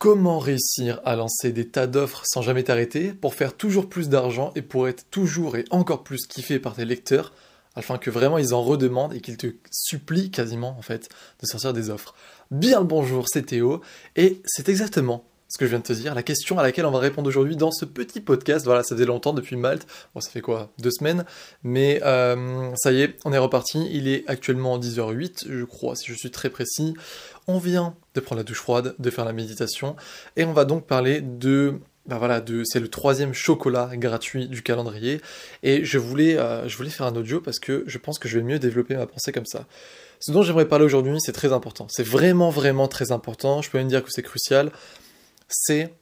[0.00, 4.50] Comment réussir à lancer des tas d'offres sans jamais t'arrêter pour faire toujours plus d'argent
[4.54, 7.34] et pour être toujours et encore plus kiffé par tes lecteurs
[7.74, 11.10] afin que vraiment ils en redemandent et qu'ils te supplient quasiment en fait
[11.42, 12.14] de sortir des offres.
[12.50, 13.82] Bien le bonjour, c'est Théo
[14.16, 16.92] et c'est exactement ce que je viens de te dire, la question à laquelle on
[16.92, 18.64] va répondre aujourd'hui dans ce petit podcast.
[18.64, 19.84] Voilà, ça faisait longtemps depuis Malte.
[20.14, 21.24] Bon, ça fait quoi Deux semaines?
[21.64, 23.88] Mais euh, ça y est, on est reparti.
[23.90, 26.94] Il est actuellement 10h08, je crois, si je suis très précis.
[27.48, 29.96] On vient de prendre la douche froide, de faire la méditation.
[30.36, 35.20] Et on va donc parler de ben voilà, c'est le troisième chocolat gratuit du calendrier.
[35.62, 38.38] Et je voulais, euh, je voulais faire un audio parce que je pense que je
[38.38, 39.66] vais mieux développer ma pensée comme ça.
[40.20, 41.86] Ce dont j'aimerais parler aujourd'hui, c'est très important.
[41.90, 43.62] C'est vraiment, vraiment très important.
[43.62, 44.70] Je peux même dire que c'est crucial
[45.50, 45.92] c'est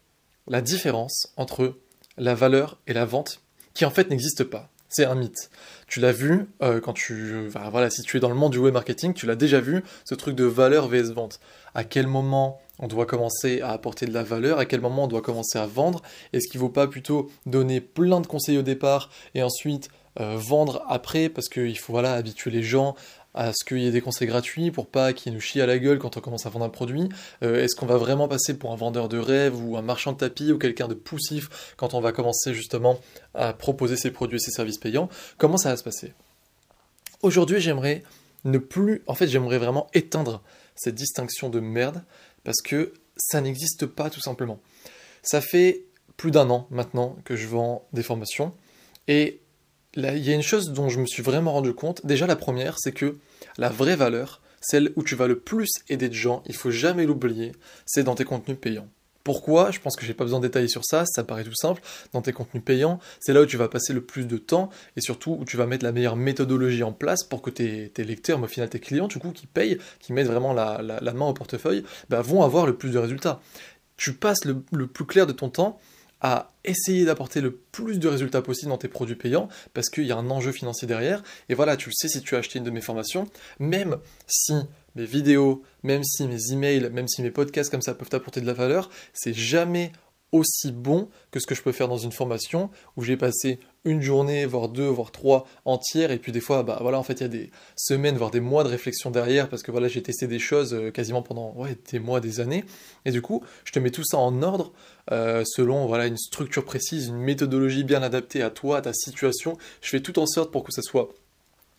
[0.47, 1.77] la différence entre
[2.17, 3.41] la valeur et la vente,
[3.75, 4.69] qui en fait n'existe pas.
[4.89, 5.51] C'est un mythe.
[5.87, 8.73] Tu l'as vu euh, quand tu, voilà, si tu es dans le monde du web
[8.73, 11.41] marketing, tu l'as déjà vu, ce truc de valeur vs vente.
[11.75, 15.09] À quel moment on doit commencer à apporter de la valeur, à quel moment on
[15.09, 16.03] doit commencer à vendre?
[16.33, 19.91] Est-ce qu'il ne vaut pas plutôt donner plein de conseils au départ et ensuite
[20.21, 21.29] euh, vendre après?
[21.29, 22.95] Parce qu'il faut voilà habituer les gens
[23.35, 25.79] à ce qu'il y ait des conseils gratuits pour pas qu'ils nous chient à la
[25.79, 27.09] gueule quand on commence à vendre un produit.
[27.43, 30.19] Euh, Est-ce qu'on va vraiment passer pour un vendeur de rêve ou un marchand de
[30.19, 32.99] tapis ou quelqu'un de poussif quand on va commencer justement
[33.35, 35.09] à proposer ses produits et ses services payants?
[35.37, 36.15] Comment ça va se passer?
[37.23, 38.03] Aujourd'hui, j'aimerais
[38.45, 40.43] ne plus, en fait, j'aimerais vraiment éteindre
[40.75, 42.03] cette distinction de merde
[42.45, 44.61] parce que ça n'existe pas tout simplement.
[45.23, 45.85] Ça fait
[46.17, 48.55] plus d'un an maintenant que je vends des formations
[49.07, 49.41] et
[49.97, 52.05] il y a une chose dont je me suis vraiment rendu compte.
[52.05, 53.17] Déjà, la première, c'est que
[53.57, 57.07] la vraie valeur, celle où tu vas le plus aider de gens, il faut jamais
[57.07, 57.53] l'oublier,
[57.87, 58.89] c'est dans tes contenus payants.
[59.25, 59.71] Pourquoi?
[59.71, 61.83] Je pense que j'ai pas besoin de détailler sur ça, ça paraît tout simple.
[62.13, 65.03] Dans tes contenus payants, c'est là où tu vas passer le plus de temps et
[65.03, 68.47] surtout où tu vas mettre la meilleure méthodologie en place pour que tes, lecteurs, mais
[68.47, 71.85] au final tes clients, du coup, qui payent, qui mettent vraiment la, main au portefeuille,
[72.09, 73.41] bah, vont avoir le plus de résultats.
[73.99, 75.79] Tu passes le plus clair de ton temps
[76.21, 80.13] à essayer d'apporter le plus de résultats possible dans tes produits payants parce qu'il y
[80.13, 81.23] a un enjeu financier derrière.
[81.49, 84.55] Et voilà, tu le sais si tu as acheté une de mes formations, même si
[84.97, 88.47] mes vidéos, même si mes emails, même si mes podcasts comme ça peuvent t'apporter de
[88.47, 89.93] la valeur, c'est jamais
[90.33, 94.03] aussi bon que ce que je peux faire dans une formation où j'ai passé une
[94.03, 97.23] journée, voire deux, voire trois entières, et puis des fois, bah voilà, en fait, il
[97.23, 100.27] y a des semaines, voire des mois de réflexion derrière, parce que voilà, j'ai testé
[100.27, 101.55] des choses euh, quasiment pendant
[101.91, 102.65] des mois, des années,
[103.05, 104.73] et du coup, je te mets tout ça en ordre,
[105.11, 109.57] euh, selon voilà, une structure précise, une méthodologie bien adaptée à toi, à ta situation,
[109.81, 111.09] je fais tout en sorte pour que ça soit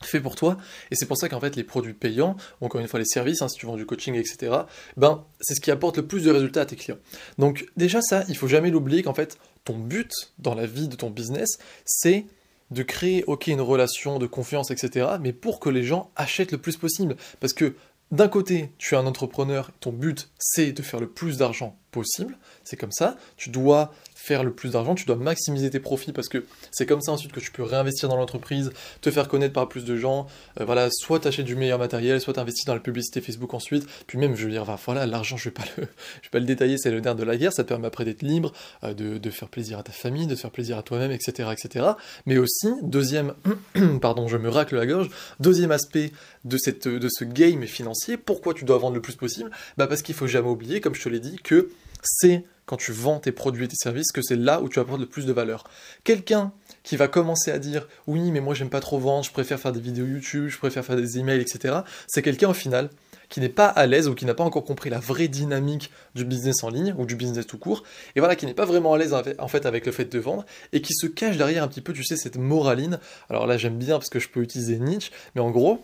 [0.01, 0.57] fait pour toi.
[0.91, 3.49] Et c'est pour ça qu'en fait, les produits payants, encore une fois les services, hein,
[3.49, 4.55] si tu vends du coaching, etc.,
[4.97, 6.97] ben, c'est ce qui apporte le plus de résultats à tes clients.
[7.37, 10.95] Donc déjà ça, il faut jamais l'oublier qu'en fait, ton but dans la vie de
[10.95, 12.25] ton business, c'est
[12.71, 16.59] de créer, ok, une relation de confiance, etc., mais pour que les gens achètent le
[16.59, 17.15] plus possible.
[17.39, 17.75] Parce que
[18.11, 22.37] d'un côté, tu es un entrepreneur, ton but c'est de faire le plus d'argent possible,
[22.63, 23.93] c'est comme ça, tu dois
[24.29, 27.31] faire le plus d'argent, tu dois maximiser tes profits parce que c'est comme ça ensuite
[27.31, 30.27] que tu peux réinvestir dans l'entreprise, te faire connaître par plus de gens,
[30.59, 34.19] euh, voilà, soit t'achètes du meilleur matériel, soit t'investis dans la publicité Facebook ensuite, puis
[34.19, 36.91] même, je veux dire, voilà, l'argent, je vais pas le, vais pas le détailler, c'est
[36.91, 38.53] le nerf de la guerre, ça te permet après d'être libre,
[38.83, 41.85] euh, de, faire plaisir à ta famille, de faire plaisir à toi-même, etc., etc.
[42.27, 43.33] Mais aussi, deuxième,
[44.01, 45.09] pardon, je me racle la gorge,
[45.39, 46.11] deuxième aspect
[46.45, 49.49] de cette, de ce game financier, pourquoi tu dois vendre le plus possible?
[49.77, 51.69] Bah parce qu'il faut jamais oublier, comme je te l'ai dit, que
[52.03, 54.99] c'est quand tu vends tes produits et tes services que c'est là où tu apportes
[54.99, 55.63] le plus de valeur.
[56.03, 56.51] Quelqu'un
[56.83, 59.71] qui va commencer à dire oui mais moi j'aime pas trop vendre, je préfère faire
[59.71, 61.79] des vidéos YouTube, je préfère faire des emails, etc.
[62.05, 62.91] C'est quelqu'un au final
[63.29, 66.25] qui n'est pas à l'aise ou qui n'a pas encore compris la vraie dynamique du
[66.25, 67.83] business en ligne ou du business tout court,
[68.15, 70.45] et voilà, qui n'est pas vraiment à l'aise en fait avec le fait de vendre
[70.71, 72.99] et qui se cache derrière un petit peu, tu sais, cette moraline.
[73.29, 75.83] Alors là, j'aime bien parce que je peux utiliser Nietzsche, mais en gros,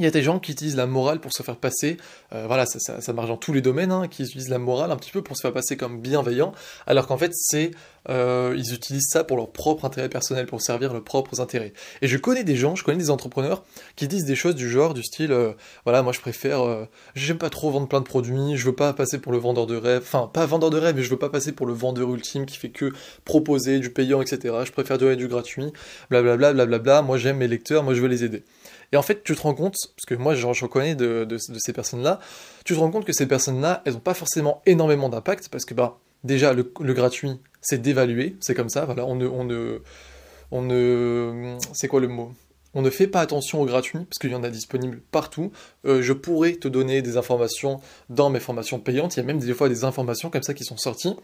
[0.00, 1.98] il y a des gens qui utilisent la morale pour se faire passer,
[2.32, 5.10] euh, voilà, ça, marche dans tous les domaines, hein, qui utilisent la morale un petit
[5.10, 6.52] peu pour se faire passer comme bienveillant,
[6.86, 7.72] alors qu'en fait, c'est,
[8.08, 11.72] euh, ils utilisent ça pour leur propre intérêt personnel, pour servir leurs propres intérêts.
[12.02, 13.64] Et je connais des gens, je connais des entrepreneurs
[13.96, 15.52] qui disent des choses du genre, du style, euh,
[15.84, 19.18] voilà, moi je préfère, j'aime pas trop vendre plein de produits, je veux pas passer
[19.18, 21.52] pour le vendeur de rêve, enfin, pas vendeur de rêve, mais je veux pas passer
[21.52, 22.92] pour le vendeur ultime qui fait que
[23.24, 24.54] proposer du payant, etc.
[24.64, 25.72] Je préfère donner du gratuit,
[26.10, 28.44] blablabla, blablabla, moi j'aime mes lecteurs, moi je veux les aider.
[28.92, 31.72] Et en fait, tu te rends compte, parce que moi j'en connais de, de, ces
[31.72, 32.18] personnes-là,
[32.64, 35.74] tu te rends compte que ces personnes-là, elles n'ont pas forcément énormément d'impact, parce que
[35.74, 36.62] bah, déjà, le,
[36.92, 39.26] gratuit, c'est d'évaluer, c'est comme ça, voilà, on ne...
[39.26, 39.80] On ne,
[40.50, 42.32] on ne c'est quoi le mot?
[42.74, 45.50] On ne fait pas attention au gratuit, parce qu'il y en a disponible partout.
[45.84, 49.16] Euh, je pourrais te donner des informations dans mes formations payantes.
[49.16, 51.16] Il y a même des fois des informations comme ça qui sont sorties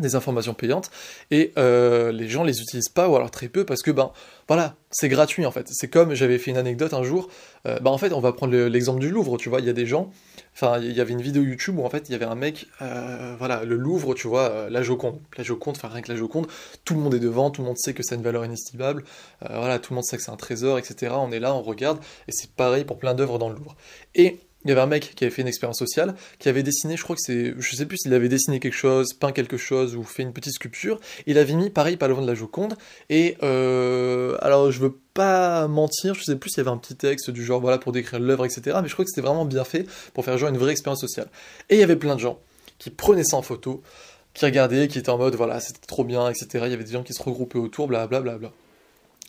[0.00, 0.90] des informations payantes
[1.30, 4.12] et euh, les gens les utilisent pas ou alors très peu parce que ben
[4.48, 5.66] voilà c'est gratuit en fait.
[5.70, 7.28] C'est comme j'avais fait une anecdote un jour
[7.66, 9.60] euh, ben en fait on va prendre l'exemple du Louvre tu vois.
[9.60, 10.10] Il y a des gens
[10.54, 12.66] enfin il y avait une vidéo YouTube où en fait il y avait un mec
[12.82, 15.20] euh, voilà le Louvre tu vois la Joconde.
[15.36, 16.46] La Joconde enfin rien que la Joconde.
[16.84, 19.04] Tout le monde est devant tout le monde sait que c'est une valeur inestimable.
[19.40, 21.98] Voilà tout le monde sait que c'est un trésor etc on est là on regarde
[22.28, 23.76] et c'est pareil pour plein d'œuvres dans le Louvre.
[24.14, 26.96] Et il y avait un mec qui avait fait une expérience sociale, qui avait dessiné,
[26.96, 29.96] je crois que c'est, je sais plus s'il avait dessiné quelque chose, peint quelque chose
[29.96, 31.00] ou fait une petite sculpture.
[31.26, 32.76] Il avait mis pareil pas loin de la Joconde.
[33.08, 36.94] Et euh, alors je veux pas mentir, je sais plus s'il y avait un petit
[36.94, 38.78] texte du genre voilà pour décrire l'œuvre, etc.
[38.82, 41.28] Mais je crois que c'était vraiment bien fait pour faire genre une vraie expérience sociale.
[41.70, 42.38] Et il y avait plein de gens
[42.78, 43.82] qui prenaient ça en photo,
[44.34, 46.48] qui regardaient, qui étaient en mode voilà c'était trop bien, etc.
[46.66, 48.20] Il y avait des gens qui se regroupaient autour, blablabla.
[48.20, 48.52] Bla, bla, bla.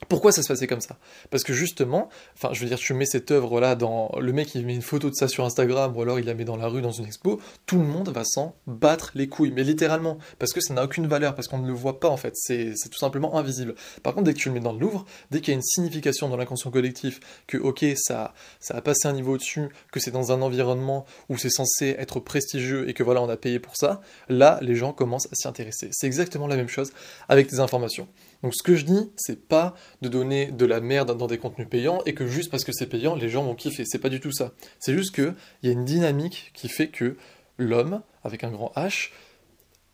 [0.10, 0.98] Pourquoi ça se passait comme ça?
[1.30, 2.10] Parce que justement,
[2.52, 4.12] je veux dire, tu mets cette œuvre-là dans.
[4.20, 6.44] Le mec, il met une photo de ça sur Instagram, ou alors il la met
[6.44, 9.64] dans la rue, dans une expo, tout le monde va s'en battre les couilles, mais
[9.64, 12.34] littéralement, parce que ça n'a aucune valeur, parce qu'on ne le voit pas en fait,
[12.36, 13.76] c'est tout simplement invisible.
[14.04, 15.62] Par contre, dès que tu le mets dans le Louvre, dès qu'il y a une
[15.62, 20.12] signification dans l'inconscient collectif, que ok, ça, ça a passé un niveau au-dessus, que c'est
[20.12, 23.78] dans un environnement où c'est censé être prestigieux et que voilà, on a payé pour
[23.78, 25.90] ça, là, les gens commencent à s'y intéresser.
[25.92, 26.92] C'est exactement la même chose
[27.30, 28.08] avec des informations.
[28.44, 31.68] Donc ce que je dis, c'est pas de donner de la merde dans des contenus
[31.70, 33.84] payants et que juste parce que c'est payant, les gens vont kiffer.
[33.86, 34.54] C'est pas du tout ça.
[34.80, 35.34] C'est juste qu'il
[35.64, 37.16] y a une dynamique qui fait que
[37.58, 39.10] l'homme, avec un grand H,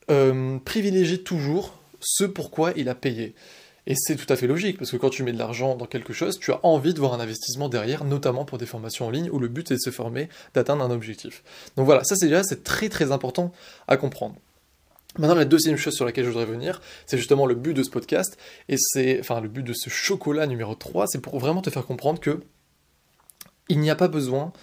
[0.10, 3.36] euh, privilégie toujours ce pourquoi il a payé.
[3.88, 6.12] Et c'est tout à fait logique, parce que quand tu mets de l'argent dans quelque
[6.12, 9.30] chose, tu as envie de voir un investissement derrière, notamment pour des formations en ligne,
[9.32, 11.42] où le but est de se former, d'atteindre un objectif.
[11.78, 13.54] Donc voilà, ça c'est déjà très très important
[13.88, 14.36] à comprendre.
[15.18, 17.90] Maintenant, la deuxième chose sur laquelle je voudrais venir, c'est justement le but de ce
[17.90, 18.38] podcast,
[18.70, 21.86] et c'est, enfin, le but de ce chocolat numéro 3, c'est pour vraiment te faire
[21.86, 22.42] comprendre que
[23.70, 24.54] il n'y a pas besoin,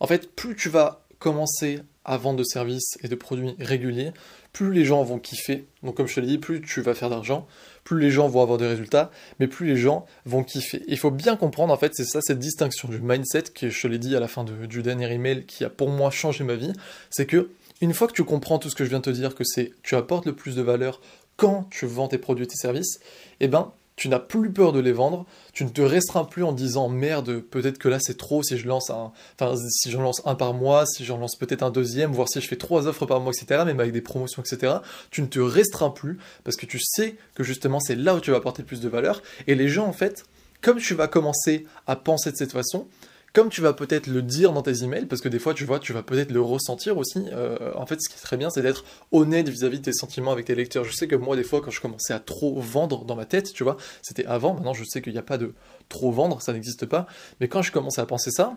[0.00, 4.12] en fait, plus tu vas commencer à vendre de services et de produits réguliers,
[4.52, 5.66] plus les gens vont kiffer.
[5.82, 7.46] Donc comme je te l'ai dit, plus tu vas faire d'argent,
[7.82, 9.10] plus les gens vont avoir des résultats,
[9.40, 10.82] mais plus les gens vont kiffer.
[10.86, 13.86] Il faut bien comprendre, en fait, c'est ça, cette distinction du mindset, que je te
[13.86, 16.72] l'ai dit à la fin du dernier email, qui a pour moi changé ma vie,
[17.10, 17.50] c'est que
[17.84, 19.72] une fois que tu comprends tout ce que je viens de te dire, que c'est
[19.82, 21.00] tu apportes le plus de valeur
[21.36, 22.98] quand tu vends tes produits et tes services,
[23.40, 26.52] eh ben tu n'as plus peur de les vendre, tu ne te restreins plus en
[26.52, 30.20] disant merde, peut-être que là c'est trop si je lance un, enfin si j'en lance
[30.24, 33.06] un par mois, si j'en lance peut-être un deuxième, voire si je fais trois offres
[33.06, 33.62] par mois, etc.
[33.64, 34.76] Même avec des promotions, etc.
[35.10, 38.32] Tu ne te restreins plus parce que tu sais que justement c'est là où tu
[38.32, 39.22] vas apporter le plus de valeur.
[39.46, 40.24] Et les gens en fait,
[40.60, 42.88] comme tu vas commencer à penser de cette façon,
[43.34, 45.80] comme tu vas peut-être le dire dans tes emails, parce que des fois, tu vois,
[45.80, 47.18] tu vas peut-être le ressentir aussi.
[47.32, 50.30] Euh, en fait, ce qui est très bien, c'est d'être honnête vis-à-vis de tes sentiments
[50.30, 50.84] avec tes lecteurs.
[50.84, 53.52] Je sais que moi, des fois, quand je commençais à trop vendre dans ma tête,
[53.52, 54.54] tu vois, c'était avant.
[54.54, 55.52] Maintenant, je sais qu'il n'y a pas de
[55.88, 57.08] trop vendre, ça n'existe pas.
[57.40, 58.56] Mais quand je commençais à penser ça,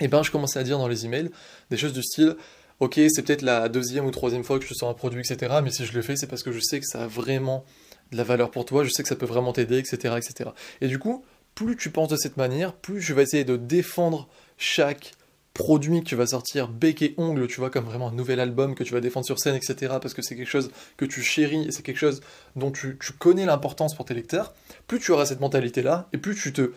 [0.00, 1.28] eh ben, je commençais à dire dans les emails
[1.70, 2.36] des choses du style.
[2.78, 5.56] Ok, c'est peut-être la deuxième ou troisième fois que je sors un produit, etc.
[5.64, 7.64] Mais si je le fais, c'est parce que je sais que ça a vraiment
[8.12, 10.50] de la valeur pour toi, je sais que ça peut vraiment t'aider, etc., etc.
[10.80, 11.24] Et du coup,
[11.54, 15.12] plus tu penses de cette manière, plus je vais essayer de défendre chaque
[15.54, 18.74] produit que tu vas sortir bec et ongle, tu vois, comme vraiment un nouvel album
[18.74, 21.66] que tu vas défendre sur scène, etc., parce que c'est quelque chose que tu chéris
[21.66, 22.20] et c'est quelque chose
[22.56, 24.54] dont tu, tu connais l'importance pour tes lecteurs,
[24.86, 26.72] plus tu auras cette mentalité-là, et plus tu te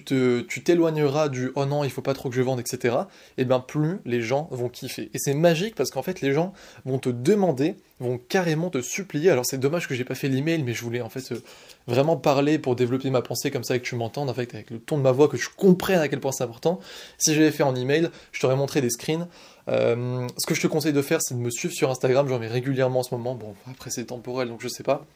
[0.00, 2.96] tu t'éloigneras du oh non, il faut pas trop que je vende, etc.
[3.38, 5.10] Et bien plus les gens vont kiffer.
[5.14, 6.52] Et c'est magique parce qu'en fait les gens
[6.84, 9.30] vont te demander, vont carrément te supplier.
[9.30, 11.42] Alors c'est dommage que j'ai pas fait l'email, mais je voulais en fait euh,
[11.86, 14.70] vraiment parler pour développer ma pensée comme ça et que tu m'entendes, en fait, avec
[14.70, 16.80] le ton de ma voix, que tu comprennes à quel point c'est important.
[17.18, 19.28] Si j'avais fait en email, je t'aurais montré des screens.
[19.68, 22.28] Euh, ce que je te conseille de faire, c'est de me suivre sur Instagram.
[22.28, 23.34] J'en mets régulièrement en ce moment.
[23.34, 25.06] Bon, après c'est temporel, donc je sais pas.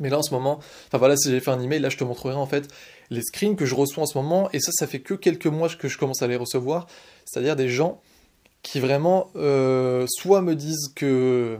[0.00, 2.04] Mais là en ce moment, enfin voilà, si j'avais fait un email, là je te
[2.04, 2.68] montrerai en fait
[3.10, 5.68] les screens que je reçois en ce moment, et ça, ça fait que quelques mois
[5.68, 6.86] que je commence à les recevoir,
[7.24, 8.00] c'est-à-dire des gens
[8.62, 11.58] qui vraiment euh, soit me disent que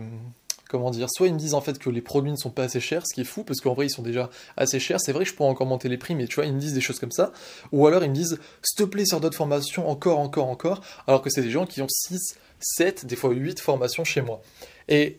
[0.68, 2.80] comment dire, soit ils me disent en fait que les produits ne sont pas assez
[2.80, 5.24] chers, ce qui est fou parce qu'en vrai ils sont déjà assez chers, c'est vrai
[5.24, 6.98] que je pourrais encore monter les prix, mais tu vois, ils me disent des choses
[6.98, 7.32] comme ça,
[7.72, 11.20] ou alors ils me disent s'il te plaît sur d'autres formations, encore, encore, encore, alors
[11.20, 14.40] que c'est des gens qui ont 6, 7, des fois 8 formations chez moi.
[14.88, 15.18] Et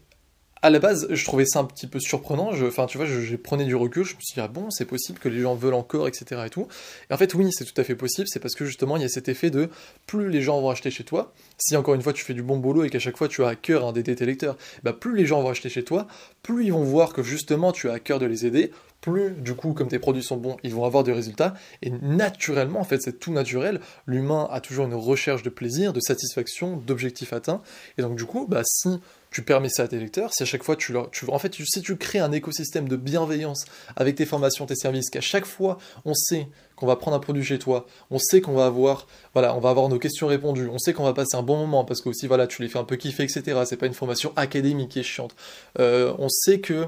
[0.63, 2.51] à la base, je trouvais ça un petit peu surprenant.
[2.65, 4.05] enfin, tu vois, je, prenais du recul.
[4.05, 6.41] Je me suis dit, ah bon, c'est possible que les gens veulent encore, etc.
[6.45, 6.69] Et tout.
[7.09, 8.29] Et en fait, oui, c'est tout à fait possible.
[8.29, 9.69] C'est parce que justement, il y a cet effet de
[10.07, 11.33] plus les gens vont acheter chez toi.
[11.57, 13.47] Si encore une fois, tu fais du bon boulot et qu'à chaque fois, tu as
[13.47, 16.07] à cœur d'aider tes lecteurs, bah, plus les gens vont acheter chez toi,
[16.41, 18.71] plus ils vont voir que justement, tu as à cœur de les aider.
[19.01, 21.55] Plus, du coup, comme tes produits sont bons, ils vont avoir des résultats.
[21.81, 23.81] Et naturellement, en fait, c'est tout naturel.
[24.05, 27.61] L'humain a toujours une recherche de plaisir, de satisfaction, d'objectifs atteints.
[27.97, 29.01] Et donc, du coup, bah, si
[29.33, 31.09] tu permets ça à tes lecteurs, si à chaque fois tu leur...
[31.09, 35.09] Tu, en fait, si tu crées un écosystème de bienveillance avec tes formations, tes services,
[35.09, 36.47] qu'à chaque fois on sait
[36.83, 39.69] qu'on va prendre un produit chez toi, on sait qu'on va avoir, voilà, on va
[39.69, 42.27] avoir nos questions répondues, on sait qu'on va passer un bon moment parce que aussi,
[42.27, 43.61] voilà, tu les fais un peu kiffer, etc.
[43.63, 45.33] C'est pas une formation académique qui est chiante.
[45.79, 46.87] Euh, on sait que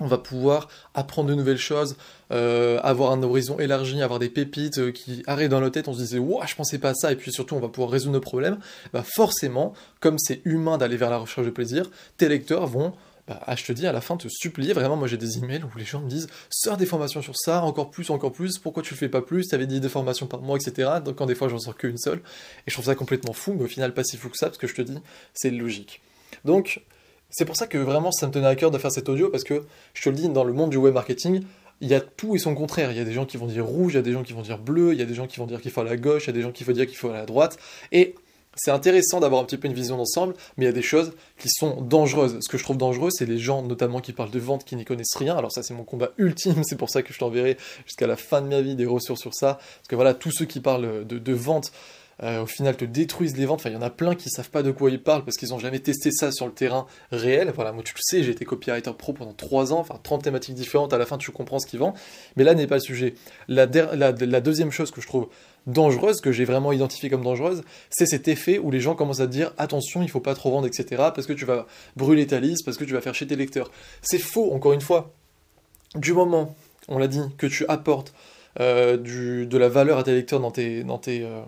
[0.00, 1.96] on va pouvoir apprendre de nouvelles choses,
[2.32, 5.92] euh, avoir un horizon élargi, avoir des pépites euh, qui arrivent dans notre tête, on
[5.92, 8.14] se disait ouah je pensais pas à ça, et puis surtout on va pouvoir résoudre
[8.14, 8.58] nos problèmes,
[8.94, 12.94] bah forcément, comme c'est humain d'aller vers la recherche de plaisir, tes lecteurs vont
[13.32, 14.72] bah, ah, je te dis, à la fin, te supplier.
[14.72, 17.62] Vraiment, moi, j'ai des emails où les gens me disent Sors des formations sur ça,
[17.62, 20.40] encore plus, encore plus, pourquoi tu le fais pas plus T'avais dit des formations par
[20.42, 20.90] mois, etc.
[21.04, 22.18] Donc, quand des fois, j'en sors qu'une seule.
[22.18, 24.58] Et je trouve ça complètement fou, mais au final, pas si fou que ça, parce
[24.58, 24.98] que je te dis,
[25.34, 26.02] c'est logique.
[26.44, 26.82] Donc,
[27.30, 29.44] c'est pour ça que vraiment, ça me tenait à cœur de faire cet audio, parce
[29.44, 31.42] que je te le dis, dans le monde du web marketing,
[31.80, 32.92] il y a tout et son contraire.
[32.92, 34.32] Il y a des gens qui vont dire rouge, il y a des gens qui
[34.32, 35.96] vont dire bleu, il y a des gens qui vont dire qu'il faut à la
[35.96, 37.58] gauche, il y a des gens qui vont dire qu'il faut à la droite.
[37.90, 38.14] Et
[38.56, 41.12] c'est intéressant d'avoir un petit peu une vision d'ensemble, mais il y a des choses
[41.38, 42.38] qui sont dangereuses.
[42.40, 44.84] Ce que je trouve dangereux, c'est les gens, notamment qui parlent de vente, qui n'y
[44.84, 45.36] connaissent rien.
[45.36, 47.56] Alors ça, c'est mon combat ultime, c'est pour ça que je t'enverrai
[47.86, 49.54] jusqu'à la fin de ma vie des ressources sur ça.
[49.54, 51.72] Parce que voilà, tous ceux qui parlent de, vente,
[52.22, 53.60] euh, au final te détruisent les ventes.
[53.60, 55.50] Enfin, il y en a plein qui savent pas de quoi ils parlent parce qu'ils
[55.50, 57.52] n'ont jamais testé ça sur le terrain réel.
[57.54, 60.54] Voilà, moi tu le sais, j'ai été copywriter pro pendant 3 ans, enfin 30 thématiques
[60.54, 61.94] différentes, à la fin tu comprends ce qu'ils vendent.
[62.36, 63.14] Mais là n'est pas le sujet.
[63.48, 65.28] La, deuxième chose que je trouve
[65.66, 69.26] dangereuse, que j'ai vraiment identifiée comme dangereuse, c'est cet effet où les gens commencent à
[69.26, 72.64] dire attention, il faut pas trop vendre, etc., parce que tu vas brûler ta liste,
[72.64, 73.70] parce que tu vas faire chier tes lecteurs.
[74.00, 75.12] C'est faux, encore une fois.
[75.94, 76.56] Du moment,
[76.88, 78.12] on l'a dit, que tu apportes
[78.60, 81.40] euh, de la valeur à tes lecteurs dans tes, dans tes, euh,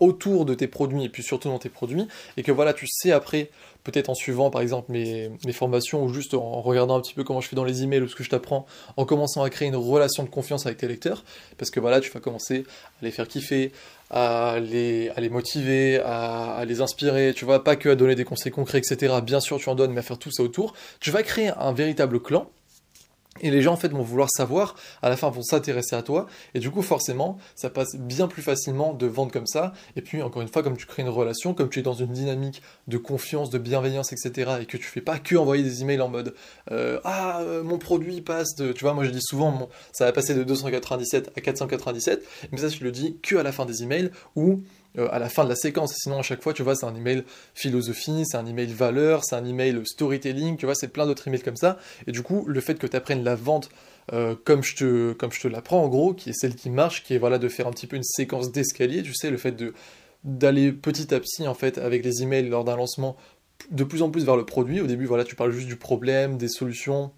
[0.00, 3.12] autour de tes produits et puis surtout dans tes produits, et que voilà, tu sais
[3.12, 3.50] après
[3.84, 7.40] peut-être en suivant par exemple mes, formations ou juste en regardant un petit peu comment
[7.40, 9.76] je fais dans les emails ou ce que je t'apprends, en commençant à créer une
[9.76, 11.24] relation de confiance avec tes lecteurs,
[11.56, 12.64] parce que voilà, tu vas commencer
[13.00, 13.72] à les faire kiffer,
[14.10, 18.14] à les, à les motiver, à, à, les inspirer, tu vois, pas que à donner
[18.14, 19.14] des conseils concrets, etc.
[19.22, 20.74] Bien sûr, tu en donnes, mais à faire tout ça autour.
[21.00, 22.50] Tu vas créer un véritable clan
[23.40, 26.26] et les gens en fait vont vouloir savoir, à la fin vont s'intéresser à toi,
[26.54, 30.22] et du coup forcément ça passe bien plus facilement de vendre comme ça, et puis
[30.22, 32.98] encore une fois comme tu crées une relation, comme tu es dans une dynamique de
[32.98, 36.34] confiance, de bienveillance, etc., et que tu fais pas que envoyer des emails en mode
[36.70, 40.12] euh, ah euh, mon produit passe de, tu vois moi je dis souvent ça va
[40.12, 43.82] passer de 297 à 497, mais ça je le dis que à la fin des
[43.82, 44.62] emails, ou
[44.96, 45.94] euh, à la fin de la séquence.
[45.96, 49.36] Sinon, à chaque fois, tu vois, c'est un email philosophie, c'est un email valeur, c'est
[49.36, 51.78] un email storytelling, tu vois, c'est plein d'autres emails comme ça.
[52.06, 53.68] Et du coup, le fait que tu apprennes la vente
[54.12, 57.18] euh, comme je te, te l'apprends, en gros, qui est celle qui marche, qui est
[57.18, 59.62] voilà, de faire un petit peu une séquence d'escalier, tu sais, le fait
[60.24, 63.16] d'aller petit à petit, en fait, avec les emails lors d'un lancement,
[63.70, 64.80] de plus en plus vers le produit.
[64.80, 67.10] Au début, voilà, tu parles juste du problème, des solutions,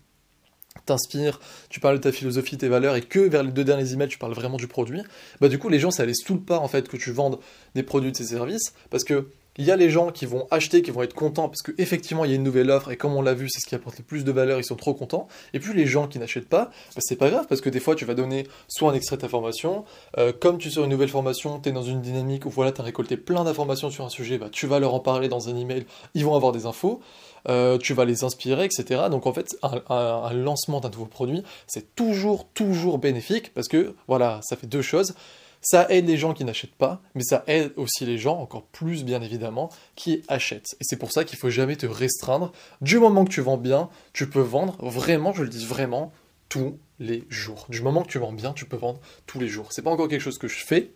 [0.86, 4.08] t'inspires, tu parles de ta philosophie, tes valeurs, et que vers les deux derniers emails,
[4.08, 5.02] tu parles vraiment du produit,
[5.40, 7.38] bah du coup, les gens, ça laisse tout le pas, en fait, que tu vendes
[7.74, 9.28] des produits de services, parce que
[9.60, 12.30] il y a les gens qui vont acheter, qui vont être contents parce qu'effectivement il
[12.30, 14.04] y a une nouvelle offre et comme on l'a vu, c'est ce qui apporte le
[14.04, 15.28] plus de valeur, ils sont trop contents.
[15.52, 17.94] Et puis les gens qui n'achètent pas, bah, c'est pas grave parce que des fois
[17.94, 19.84] tu vas donner soit un extrait de ta formation,
[20.16, 22.80] euh, comme tu sors une nouvelle formation, tu es dans une dynamique où voilà, tu
[22.80, 25.56] as récolté plein d'informations sur un sujet, bah, tu vas leur en parler dans un
[25.56, 27.00] email, ils vont avoir des infos.
[27.48, 29.04] Euh, tu vas les inspirer, etc.
[29.10, 34.40] Donc en fait, un, lancement d'un nouveau produit, c'est toujours, toujours bénéfique parce que voilà,
[34.42, 35.14] ça fait deux choses.
[35.60, 39.04] Ça aide les gens qui n'achètent pas, mais ça aide aussi les gens, encore plus
[39.04, 40.74] bien évidemment, qui achètent.
[40.80, 42.52] Et c'est pour ça qu'il faut jamais te restreindre.
[42.80, 46.12] Du moment que tu vends bien, tu peux vendre vraiment, je le dis vraiment,
[46.48, 47.66] tous les jours.
[47.68, 49.72] Du moment que tu vends bien, tu peux vendre tous les jours.
[49.72, 50.90] C'est pas encore quelque chose que je fais,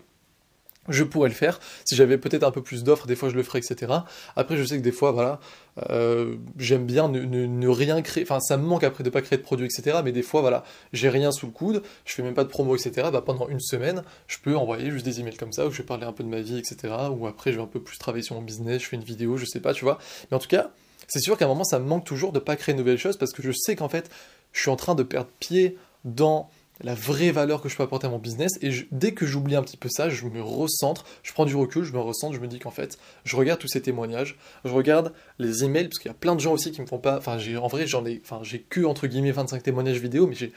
[0.89, 1.61] je pourrais le faire.
[1.85, 3.93] Si j'avais peut-être un peu plus d'offres, des fois je le ferais, etc.
[4.37, 5.41] Après, je sais que des fois, voilà,
[5.91, 8.25] euh, j'aime bien ne, rien créer.
[8.25, 9.99] Enfin, ça me manque après de pas créer de produits, etc.
[10.05, 12.77] Mais des fois, voilà, j'ai rien sous le coude, je fais même pas de promo,
[12.77, 13.09] etc.
[13.13, 15.85] Bah, pendant une semaine, je peux envoyer juste des emails comme ça où je vais
[15.85, 16.95] parler un peu de ma vie, etc.
[17.11, 19.37] Ou après, je vais un peu plus travailler sur mon business, je fais une vidéo,
[19.37, 19.99] je sais pas, tu vois.
[20.31, 20.71] Mais en tout cas,
[21.09, 23.17] c'est sûr qu'à un moment, ça me manque toujours de pas créer de nouvelles choses
[23.17, 24.11] parce que je sais qu'en fait,
[24.53, 26.49] je suis en train de perdre pied dans
[26.83, 28.53] la vraie valeur que je peux apporter à mon business.
[28.63, 31.85] Et dès que j'oublie un petit peu ça, je me recentre, je prends du recul,
[31.85, 35.13] je me recentre, je me dis qu'en fait, je regarde tous ces témoignages, je regarde
[35.39, 37.19] les emails, parce qu'il y a plein de gens aussi qui me font pas.
[37.19, 40.53] Enfin, en vrai, j'en ai, enfin, j'ai que entre guillemets 25 témoignages vidéo, mais j'ai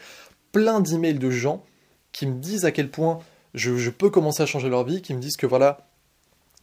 [0.52, 1.64] plein d'emails de gens
[2.12, 3.20] qui me disent à quel point
[3.54, 5.87] je, je peux commencer à changer leur vie, qui me disent que voilà,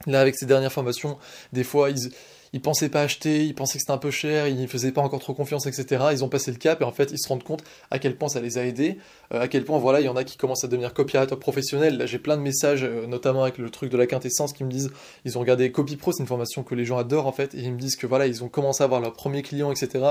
[0.06, 1.18] là, avec ces dernières formations,
[1.52, 2.10] des fois, ils
[2.52, 5.20] ils pensaient pas acheter, ils pensaient que c'était un peu cher, ils faisaient pas encore
[5.20, 6.06] trop confiance, etc.
[6.12, 8.28] Ils ont passé le cap et en fait ils se rendent compte à quel point
[8.28, 8.98] ça les a aidés,
[9.34, 11.98] euh, à quel point voilà il y en a qui commencent à devenir copywriter professionnels.
[11.98, 14.70] Là j'ai plein de messages, euh, notamment avec le truc de la quintessence, qui me
[14.70, 14.90] disent
[15.24, 17.58] ils ont regardé Copy Pro, c'est une formation que les gens adorent en fait, et
[17.58, 20.04] ils me disent que voilà ils ont commencé à avoir leurs premiers clients, etc.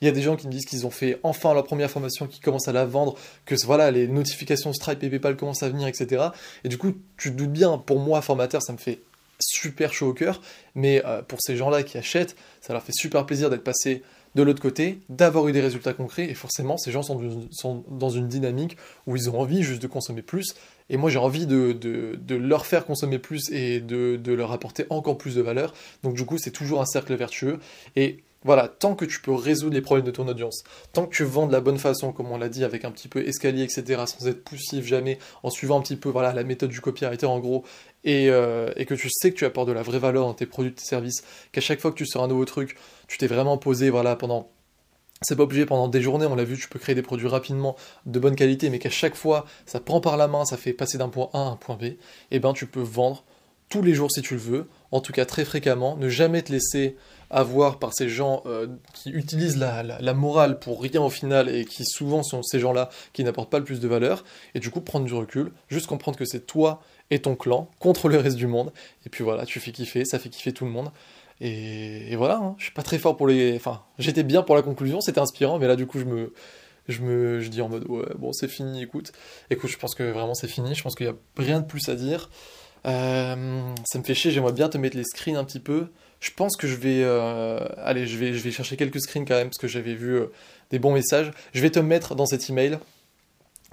[0.00, 2.26] Il y a des gens qui me disent qu'ils ont fait enfin leur première formation,
[2.26, 3.14] qui commencent à la vendre,
[3.46, 6.24] que voilà les notifications Stripe et PayPal commencent à venir, etc.
[6.64, 9.00] Et du coup tu te doutes bien, pour moi formateur ça me fait
[9.38, 10.40] super chaud au cœur,
[10.74, 14.02] mais euh, pour ces gens-là qui achètent, ça leur fait super plaisir d'être passés
[14.34, 18.26] de l'autre côté, d'avoir eu des résultats concrets, et forcément, ces gens sont, dans une
[18.26, 18.76] dynamique
[19.06, 20.54] où ils ont envie juste de consommer plus,
[20.90, 24.86] Et moi, j'ai envie de, de, leur faire consommer plus et de, de leur apporter
[24.90, 25.72] encore plus de valeur.
[26.02, 27.58] Donc, du coup, c'est toujours un cercle vertueux.
[27.96, 31.24] Et voilà, tant que tu peux résoudre les problèmes de ton audience, tant que tu
[31.24, 34.02] vends de la bonne façon, comme on l'a dit, avec un petit peu escalier, etc.,
[34.06, 37.64] sans être poussif jamais, en suivant un petit peu la méthode du copywriter en gros,
[38.04, 40.46] et, euh, et, que tu sais que tu apportes de la vraie valeur dans tes
[40.46, 42.76] produits, tes services, qu'à chaque fois que tu sors un nouveau truc,
[43.08, 44.50] tu t'es vraiment posé voilà, pendant
[45.22, 47.76] c'est pas obligé pendant des journées, on l'a vu, tu peux créer des produits rapidement,
[48.04, 50.98] de bonne qualité, mais qu'à chaque fois, ça prend par la main, ça fait passer
[50.98, 51.98] d'un point A à un point B, et
[52.32, 53.24] eh ben tu peux vendre
[53.68, 56.52] tous les jours si tu le veux, en tout cas très fréquemment, ne jamais te
[56.52, 56.96] laisser
[57.34, 61.84] avoir par ces gens euh, qui utilisent la, morale pour rien au final et qui
[61.84, 64.24] souvent sont ces gens-là qui n'apportent pas le plus de valeur,
[64.54, 68.08] et du coup prendre du recul, juste comprendre que c'est toi et ton clan contre
[68.08, 68.72] le reste du monde,
[69.04, 70.90] et puis voilà, tu fais kiffer, ça fait kiffer tout le monde,
[71.40, 72.54] et, voilà, hein.
[72.58, 73.56] je suis pas très fort pour les.
[73.56, 76.32] Enfin, j'étais bien pour la conclusion, c'était inspirant, mais là, du coup, je me.
[76.86, 79.12] Je me je dis en mode, ouais, bon, c'est fini, écoute.
[79.48, 81.88] Écoute, je pense que vraiment c'est fini, je pense qu'il n'y a rien de plus
[81.88, 82.28] à dire.
[82.86, 85.88] Euh, ça me fait chier, j'aimerais bien te mettre les screens un petit peu.
[86.20, 87.02] Je pense que je vais.
[87.02, 90.14] Euh, allez, je vais, je vais chercher quelques screens quand même, parce que j'avais vu
[90.14, 90.26] euh,
[90.70, 91.30] des bons messages.
[91.52, 92.78] Je vais te mettre dans cet email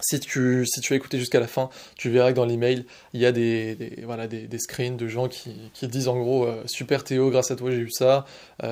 [0.01, 3.21] si tu, si tu as écouté jusqu'à la fin, tu verras que dans l'email, il
[3.21, 7.29] y a des, voilà, des, screens de gens qui, disent en gros euh, Super Théo,
[7.29, 8.25] grâce à toi j'ai eu ça,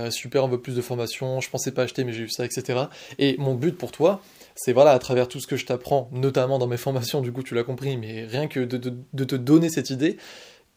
[0.09, 2.85] super, on veut plus de formation, je pensais pas acheter mais j'ai eu ça, etc.
[3.19, 4.21] Et mon but pour toi,
[4.61, 7.43] c'est voilà, à travers tout ce que je t'apprends, notamment dans mes formations, du coup
[7.43, 10.17] tu l'as compris, mais rien que de te donner cette idée,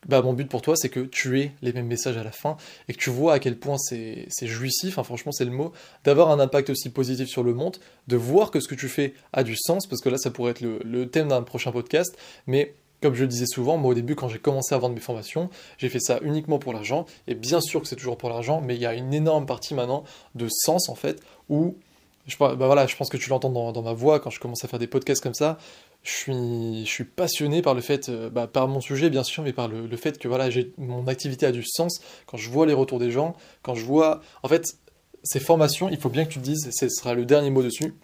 [0.09, 2.57] bah, mon but pour toi, c'est que tu aies les mêmes messages à la fin
[2.89, 5.73] et que tu vois à quel point c'est jouissif, enfin, franchement, c'est le mot,
[6.05, 7.77] d'avoir un impact aussi positif sur le monde,
[8.09, 10.53] de voir que ce que tu fais a du sens, parce que là, ça pourrait
[10.53, 14.15] être le, thème d'un prochain podcast, mais comme je le disais souvent, moi au début,
[14.15, 17.61] quand j'ai commencé à vendre mes formations, j'ai fait ça uniquement pour l'argent, et bien
[17.61, 20.03] sûr que c'est toujours pour l'argent, mais il y a une énorme partie maintenant
[20.35, 21.77] de sens, en fait, où
[22.26, 24.69] je, bah voilà, je pense que tu l'entends dans, ma voix quand je commence à
[24.69, 25.59] faire des podcasts comme ça
[26.02, 29.43] je suis, je suis passionné par le fait, euh, bah, par mon sujet bien sûr,
[29.43, 30.49] mais par le, fait que voilà,
[30.79, 34.21] mon activité a du sens quand je vois les retours des gens, quand je vois,
[34.43, 34.76] en fait,
[35.23, 37.95] ces formations, il faut bien que tu te dises, ce sera le dernier mot dessus.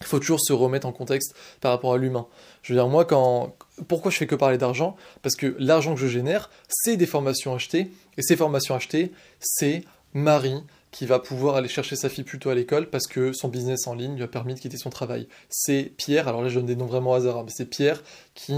[0.00, 2.26] Il faut toujours se remettre en contexte par rapport à l'humain.
[2.62, 3.54] Je veux dire, moi, quand,
[3.88, 4.96] pourquoi je fais que parler d'argent?
[5.22, 9.84] Parce que l'argent que je génère, c'est des formations achetées, et ces formations achetées, c'est
[10.12, 10.62] Marie,
[10.94, 13.94] qui va pouvoir aller chercher sa fille plutôt à l'école parce que son business en
[13.94, 15.26] ligne lui a permis de quitter son travail.
[15.48, 18.00] C'est Pierre, alors là je donne des noms vraiment hasard, hein, mais c'est Pierre
[18.34, 18.54] qui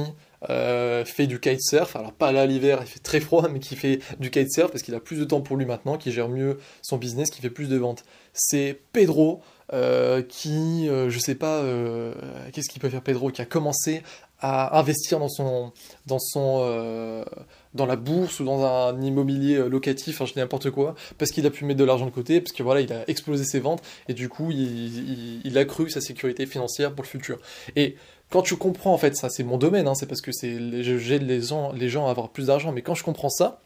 [0.51, 4.01] euh, fait du kitesurf, alors pas là l'hiver, il fait très froid, mais qui fait
[4.21, 6.99] du kitesurf parce qu'il a plus de temps pour lui maintenant, qui gère mieux son
[6.99, 8.05] business, qui fait plus de ventes.
[8.35, 9.41] C'est Pedro
[9.73, 11.63] euh, qui, euh, je sais pas,
[12.53, 14.03] qu'est-ce qu'il peut faire Pedro, qui a commencé
[14.41, 15.73] à investir dans son,
[16.07, 17.25] dans son, euh,
[17.77, 21.31] dans la bourse ou dans un immobilier euh, locatif, enfin je dis n'importe quoi, parce
[21.31, 23.61] qu'il a pu mettre de l'argent de côté, parce que voilà, il a explosé ses
[23.61, 27.39] ventes et du coup il, il, a cru sa sécurité financière pour le futur.
[27.77, 27.97] Et
[28.31, 31.41] quand tu comprends en fait ça, c'est mon domaine, hein, c'est parce que j'aide les
[31.41, 33.61] gens, à avoir plus d'argent, mais quand je comprends ça,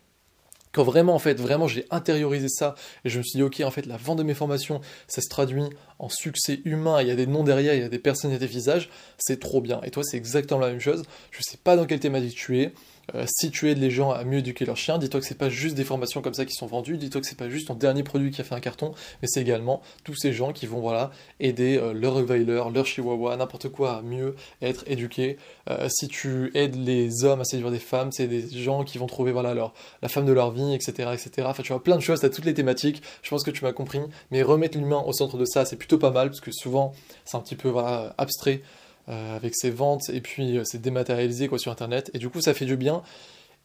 [0.73, 3.71] quand vraiment en fait vraiment j'ai intériorisé ça et je me suis dit ok en
[3.71, 5.65] fait la vente de mes formations ça se traduit
[5.99, 8.39] en succès humain il y a des noms derrière il y a des personnes et
[8.39, 11.77] des visages c'est trop bien et toi c'est exactement la même chose je sais pas
[11.77, 12.73] dans quelle thématique tu es
[13.15, 15.49] euh, si tu aides les gens à mieux éduquer leurs chiens, dis-toi que c'est pas
[15.49, 18.03] juste des formations comme ça qui sont vendues, dis-toi que c'est pas juste ton dernier
[18.03, 18.93] produit qui a fait un carton,
[19.23, 23.37] mais c'est également tous ces gens qui vont voilà aider euh, leur Rottweiler, leur Chihuahua,
[23.37, 25.39] n'importe quoi à mieux être éduqué.
[25.69, 29.07] Euh, si tu aides les hommes à séduire des femmes, c'est des gens qui vont
[29.07, 29.55] trouver voilà
[30.03, 31.47] la femme de leur vie, etc., etc.
[31.51, 33.03] Enfin, tu vois plein de choses, t'as toutes les thématiques.
[33.23, 35.99] Je pense que tu m'as compris, mais remettre l'humain au centre de ça, c'est plutôt
[35.99, 36.93] pas mal parce que souvent
[37.25, 37.73] c'est un petit peu
[38.19, 38.63] abstrait.
[39.09, 42.11] Euh, avec ses ventes et puis euh, c'est dématérialisé quoi sur internet.
[42.15, 43.03] Et du coup ça fait du bien.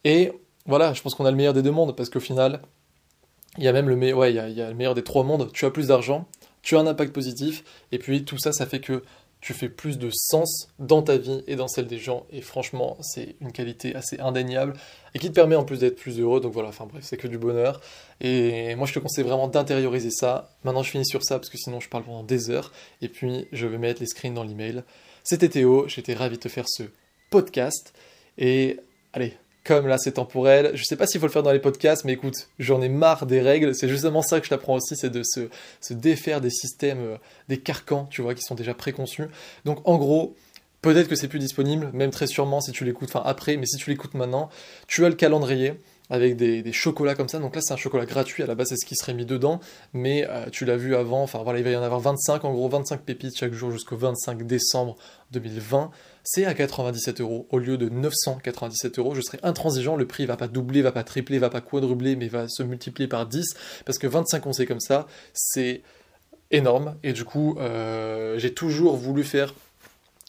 [0.04, 0.32] Et
[0.66, 2.62] voilà je pense qu'on a le meilleur des deux mondes parce qu'au final
[3.58, 5.52] il y a même le ouais il y, a, le meilleur des trois mondes.
[5.52, 6.26] Tu as plus d'argent
[6.64, 9.04] tu as un impact positif et puis tout ça ça fait que
[9.42, 12.26] tu fais plus de sens dans ta vie et dans celle des gens.
[12.32, 14.74] Et franchement c'est une qualité assez indéniable
[15.14, 16.40] et qui te permet en plus d'être plus heureux.
[16.40, 17.82] Donc voilà enfin bref c'est que du bonheur.
[18.22, 20.50] Et moi je te conseille vraiment d'intérioriser ça.
[20.64, 22.72] Maintenant je finis sur ça parce que sinon je parle pendant des heures.
[23.02, 24.84] Et puis je vais mettre les screens dans l'email
[25.26, 26.84] c'était Théo, j'étais ravi de te faire ce
[27.32, 27.94] podcast.
[28.38, 28.78] Et
[29.12, 29.34] allez,
[29.64, 32.14] comme là c'est temporel, je sais pas s'il faut le faire dans les podcasts, mais
[32.14, 33.74] écoute, j'en ai marre des règles.
[33.74, 35.50] C'est justement ça que je t'apprends aussi, c'est de se,
[35.82, 37.18] se, défaire des systèmes, euh,
[37.50, 39.26] des carcans, tu vois, qui sont déjà préconçus.
[39.66, 40.36] Donc en gros,
[40.84, 43.78] peut-être que c'est plus disponible, même très sûrement si tu l'écoutes, enfin après, mais si
[43.78, 44.52] tu l'écoutes maintenant,
[44.86, 45.74] tu as le calendrier
[46.10, 47.40] avec des, chocolats comme ça.
[47.40, 48.44] Donc là, c'est un chocolat gratuit.
[48.44, 49.60] À la base, c'est ce qui serait mis dedans.
[49.94, 51.24] Mais euh, tu l'as vu avant.
[51.24, 53.98] Enfin voilà, il va y en avoir 25, en gros 25 pépites chaque jour jusqu'au
[53.98, 54.96] 25 décembre
[55.32, 55.92] 2020.
[56.24, 59.16] C'est à 97 euros au lieu de 997 euros.
[59.16, 59.96] Je serai intransigeant.
[59.96, 63.08] Le prix va pas doubler, va pas tripler, va pas quadrupler, mais va se multiplier
[63.08, 63.56] par 10.
[63.86, 65.82] Parce que 25 conseils comme ça, c'est
[66.52, 66.96] énorme.
[67.04, 69.54] Et du coup, euh, j'ai toujours voulu faire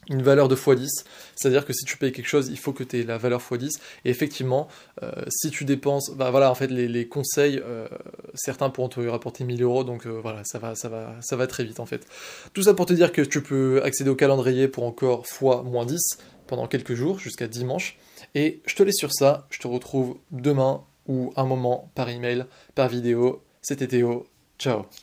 [0.09, 3.01] une valeur de x10, c'est-à-dire que si tu payes quelque chose, il faut que tu
[3.01, 4.69] aies la valeur x10, et effectivement,
[5.03, 7.88] euh, si tu dépenses, bah voilà, en fait, les, conseils, euh,
[8.35, 11.47] certains pourront te rapporter 1000 euros, donc euh, voilà, ça va, ça, va, ça va
[11.47, 12.07] très vite en fait.
[12.53, 15.99] Tout ça pour te dire que tu peux accéder au calendrier pour encore x-10
[16.47, 17.99] pendant quelques jours, jusqu'à dimanche,
[18.35, 22.47] et je te laisse sur ça, je te retrouve demain ou un moment par email,
[22.75, 24.27] par vidéo, c'était Théo,
[24.59, 24.87] ciao